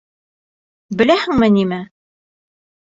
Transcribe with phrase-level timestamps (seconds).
[1.03, 1.81] Беләһеңме нимә?